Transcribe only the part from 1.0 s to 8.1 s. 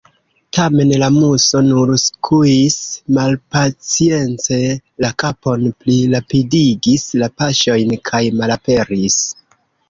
la Muso nur skuis malpacience la kapon, plirapidigis la paŝojn,